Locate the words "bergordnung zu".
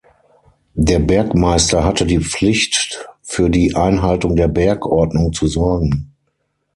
4.47-5.45